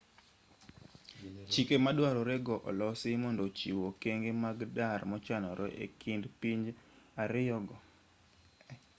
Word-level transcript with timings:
chike 1.51 1.75
maduarore 1.85 2.35
go 2.45 2.55
olosi 2.69 3.09
mondo 3.23 3.41
ochiw 3.49 3.77
okenge 3.89 4.31
mag 4.43 4.59
dar 4.77 4.99
mochanore 5.11 5.67
e 5.83 5.85
kind 6.01 6.23
pinje 6.39 6.71
ariyo 7.23 7.57
go 7.67 7.75